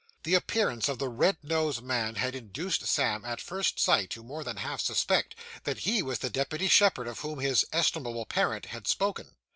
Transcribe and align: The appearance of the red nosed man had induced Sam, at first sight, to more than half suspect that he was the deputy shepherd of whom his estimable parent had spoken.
The 0.23 0.33
appearance 0.33 0.89
of 0.89 0.97
the 0.97 1.09
red 1.09 1.37
nosed 1.43 1.83
man 1.83 2.15
had 2.15 2.33
induced 2.33 2.87
Sam, 2.87 3.23
at 3.23 3.39
first 3.39 3.79
sight, 3.79 4.09
to 4.09 4.23
more 4.23 4.43
than 4.43 4.57
half 4.57 4.81
suspect 4.81 5.35
that 5.63 5.77
he 5.81 6.01
was 6.01 6.17
the 6.17 6.29
deputy 6.31 6.67
shepherd 6.67 7.05
of 7.07 7.19
whom 7.19 7.37
his 7.39 7.65
estimable 7.71 8.25
parent 8.25 8.65
had 8.65 8.87
spoken. 8.87 9.35